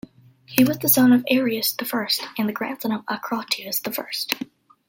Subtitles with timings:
[0.47, 4.33] He was the son of Areus I, and grandson of Acrotatus the First.